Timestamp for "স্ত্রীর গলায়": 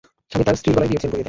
0.59-0.87